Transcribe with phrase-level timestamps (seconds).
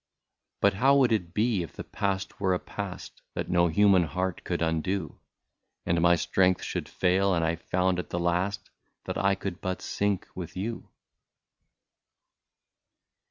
[0.63, 4.43] "But how would it be, if the past were a past, That no human love
[4.43, 5.19] could undo.
[5.85, 8.71] And my strength should fail, and I found at the last
[9.05, 10.89] That I could but sink with you